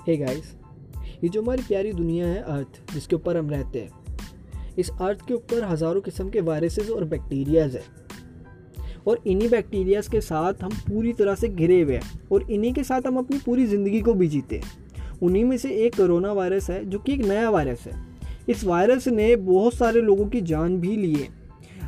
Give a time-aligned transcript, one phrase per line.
[0.00, 0.54] Hey guys
[1.22, 3.90] ये जो हमारी प्यारी दुनिया है अर्थ जिसके ऊपर हम रहते हैं,
[4.78, 7.82] इस अर्थ के ऊपर हज़ारों किस्म के वायरसेस और बैक्टीरियाज है।
[9.06, 12.84] और इन्हीं बैक्टीरियाज के साथ हम पूरी तरह से घिरे हुए हैं और इन्हीं के
[12.84, 16.70] साथ हम अपनी पूरी ज़िंदगी को भी जीते हैं। उन्हीं में से एक कोरोना वायरस
[16.70, 17.92] है, जो कि एक नया वायरस है।
[18.48, 21.28] इस वायरस ने बहुत सारे लोगों की जान भी ली है।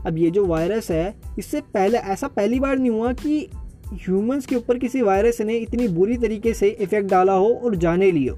[0.07, 3.49] अब ये जो वायरस है, इससे पहले, ऐसा पहली बार नहीं हुआ कि
[3.93, 8.11] ह्यूमंस के ऊपर किसी वायरस ने इतनी बुरी तरीके से इफ़ेक्ट डाला हो और जाने
[8.13, 8.37] ली हो।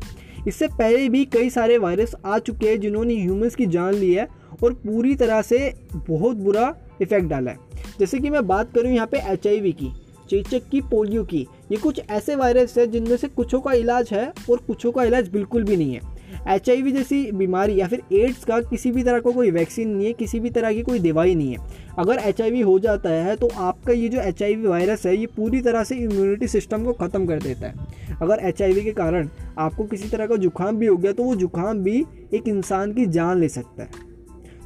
[0.49, 4.29] इससे पहले भी कई सारे वायरस आ चुके हैं जिन्होंने ह्यूमंस की जान ली है
[4.63, 5.75] और पूरी तरह से
[6.09, 7.59] बहुत बुरा इफ़ेक्ट डाला है।
[7.99, 9.93] जैसे कि मैं बात करूँ यहाँ पे एचआईवी की,
[10.31, 14.27] चेचक की, पोलियो की, ये कुछ ऐसे वायरस है जिनमें से कुछों का इलाज है
[14.51, 16.14] और कुछों का इलाज बिल्कुल भी नहीं है।
[16.47, 20.07] एचआईवी जैसी बीमारी या फिर एड्स का किसी भी तरह का को कोई वैक्सीन नहीं
[20.07, 21.59] है, किसी भी तरह की कोई दवाई नहीं है।
[21.99, 25.85] अगर एचआईवी हो जाता है तो आपका ये जो एचआईवी वायरस है, ये पूरी तरह
[25.85, 30.27] से इम्यूनिटी सिस्टम को ख़त्म कर देता है। अगर एचआईवी के कारण आपको किसी तरह
[30.27, 33.83] का जुकाम भी हो गया तो वो जुकाम भी एक इंसान की जान ले सकता
[33.83, 34.13] है।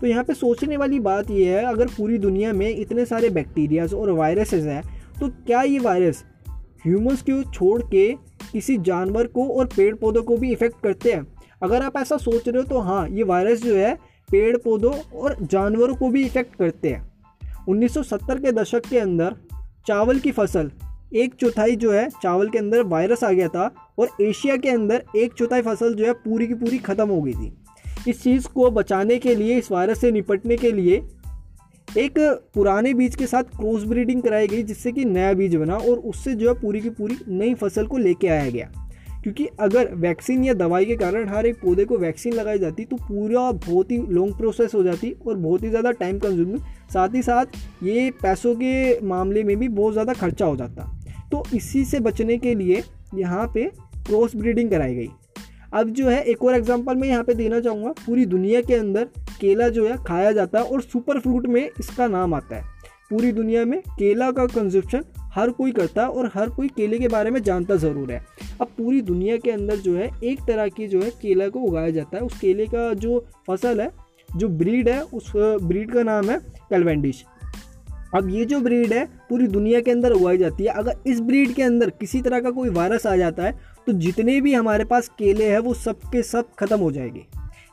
[0.00, 3.94] तो यहाँ पे सोचने वाली बात यह है, अगर पूरी दुनिया में इतने सारे बैक्टीरियाज
[3.94, 4.82] और वायरसेस हैं
[5.20, 6.24] तो क्या ये वायरस
[6.84, 8.12] ह्यूमंस को छोड़ के
[8.52, 11.26] किसी जानवर को और पेड़ पौधों को भी इफ़ेक्ट करते हैं?
[11.62, 13.94] अगर आप ऐसा सोच रहे हो तो हाँ ये वायरस जो है,
[14.28, 17.06] पेड़, पौधों और जानवरों को भी इफ़ेक्ट करते हैं।
[17.68, 19.34] 1970 के दशक के अंदर,
[19.86, 20.70] चावल की फ़सल,
[21.14, 25.04] एक चौथाई जो है, चावल के अंदर वायरस आ गया था और एशिया के अंदर
[25.16, 27.52] एक चौथाई फ़सल जो है, पूरी की पूरी ख़त्म हो गई थी।
[28.08, 31.02] इस चीज़ को बचाने के लिए, इस वायरस से निपटने के लिए,
[31.98, 32.18] एक
[32.54, 36.34] पुराने बीज के साथ क्रॉस ब्रीडिंग कराई गई, जिससे कि नया बीज बना और उससे
[36.34, 38.87] जो है, पूरी की पूरी नई फ़सल को लेके आया गया।
[39.24, 42.96] क्योंकि अगर वैक्सीन या दवाई के कारण हर एक पौधे को वैक्सीन लगाई जाती तो
[42.96, 46.60] पूरा बहुत ही लॉन्ग प्रोसेस हो जाती और बहुत ही ज़्यादा टाइम कंज्यूमिंग
[46.92, 50.84] साथ ही साथ ये पैसों के मामले में भी बहुत ज़्यादा खर्चा हो जाता।
[51.32, 52.82] तो इसी से बचने के लिए
[53.14, 53.64] यहाँ पे
[54.06, 55.08] क्रॉस ब्रीडिंग कराई गई।
[55.72, 59.04] अब जो है, एक और एग्जांपल मैं यहाँ पे देना चाहूँगा। पूरी दुनिया के अंदर
[59.40, 62.62] केला जो है, खाया जाता है और सुपर फ्रूट में इसका नाम आता है।
[63.10, 65.04] पूरी दुनिया में केला का कंजप्शन
[65.38, 68.22] हर कोई करता है और हर कोई केले के बारे में जानता ज़रूर है।
[68.60, 71.90] अब पूरी दुनिया के अंदर जो है, एक तरह की जो है केला को उगाया
[71.90, 73.90] जाता है। उस केले का जो फ़सल है,
[74.28, 76.38] जो ब्रीड है, उस ब्रीड का नाम है
[76.70, 77.24] कैलवेंडिश
[78.14, 81.52] अब ये जो ब्रीड है, पूरी दुनिया के अंदर उगाई जाती है। अगर इस ब्रीड
[81.52, 83.52] के अंदर किसी तरह का कोई वायरस आ जाता है
[83.86, 87.24] तो जितने भी हमारे पास केले हैं, वो सब के सब खत्म हो जाएँगे।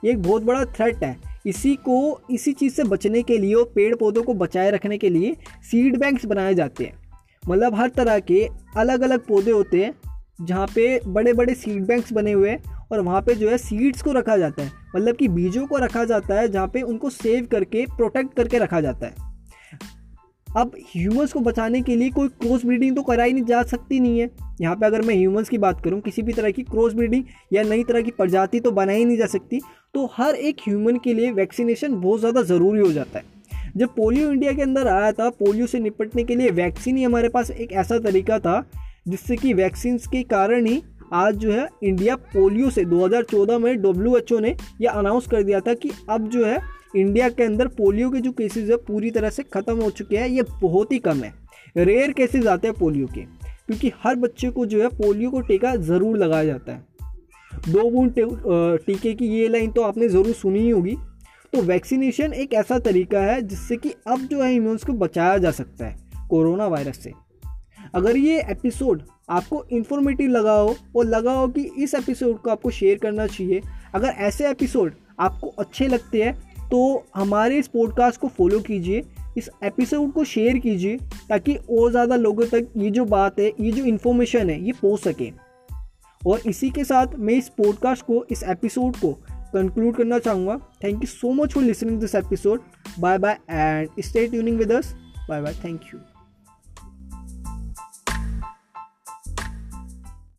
[0.06, 3.72] ये एक बहुत बड़ा थ्रेट है। इसी को, इसी चीज़ से बचने के लिए और
[3.76, 5.36] पेड़ पौधों को बचाए रखने के लिए
[5.72, 7.05] सीड बैंक्स बनाए जाते हैं।
[7.48, 8.48] मतलब हर तरह के
[8.78, 9.94] अलग अलग पौधे होते हैं,
[10.42, 14.02] जहाँ पे बड़े बड़े सीड बैंक्स बने हुए हैं और वहाँ पे जो है सीड्स
[14.02, 17.48] को रखा जाता है। मतलब कि बीजों को रखा जाता है, जहाँ पे उनको सेव
[17.52, 19.34] करके प्रोटेक्ट करके रखा जाता है।
[20.48, 24.20] अब ह्यूमंस को बचाने के लिए कोई क्रॉस ब्रीडिंग तो कराई नहीं, जा सकती नहीं
[24.20, 24.30] है।
[24.62, 27.24] यहाँ पे अगर मैं ह्यूमंस की बात करूँ, किसी भी तरह की क्रॉस ब्रीडिंग
[27.54, 29.60] या नई तरह की प्रजाति तो बनाई नहीं जा सकती
[29.94, 33.35] तो हर एक ह्यूमन के लिए वैक्सीनेशन बहुत ज़्यादा ज़रूरी हो जाता है।
[33.76, 37.30] जब पोलियो इंडिया के अंदर आया था, पोलियो से निपटने के लिए वैक्सीन ही हमारे
[37.30, 38.64] पास एक ऐसा तरीका था,
[39.08, 40.82] जिससे कि वैक्सीन के कारण ही
[41.14, 45.74] आज जो है इंडिया पोलियो से 2014 में डब्ल्यूएचओ ने यह अनाउंस कर दिया था
[45.74, 46.60] कि अब जो है
[46.96, 50.28] इंडिया के अंदर पोलियो के जो केसेस है, पूरी तरह से ख़त्म हो चुके हैं,
[50.28, 51.34] ये बहुत ही कम है।
[51.78, 55.76] रेयर केसेस आते हैं पोलियो के, क्योंकि हर बच्चे को जो है पोलियो को टीका
[55.78, 56.84] ज़रूर लगाया जाता है।
[57.68, 58.14] दो बूंद
[58.86, 60.96] टीके की ये लाइन तो आपने ज़रूर सुनी ही होगी
[61.56, 65.52] तो वैक्सीनेशन एक ऐसा तरीका है जिससे कि अब जो है इम्यून्स को बचाया जा
[65.52, 67.12] सकता है कोरोना वायरस से।
[67.96, 72.70] अगर ये एपिसोड आपको इन्फॉर्मेटिव लगा हो और लगा हो कि इस एपिसोड को आपको
[72.70, 73.62] शेयर करना चाहिए,
[73.94, 76.34] अगर ऐसे एपिसोड आपको अच्छे लगते हैं
[76.70, 79.04] तो हमारे इस पॉडकास्ट को फॉलो कीजिए,
[79.38, 80.98] इस एपिसोड को शेयर कीजिए,
[81.30, 85.00] ताकि और ज़्यादा लोगों तक ये जो बात है, ये जो इन्फॉर्मेशन है, ये पहुँच
[85.00, 85.32] सके।
[86.22, 89.18] और इसी के साथ मैं इस पॉडकास्ट को, इस एपिसोड को
[89.56, 90.58] कंक्लूड करना चाहूँगा.
[90.84, 92.62] Thank you so much for listening this episode
[93.00, 94.94] bye bye and stay tuning with us
[95.30, 96.15] bye bye thank you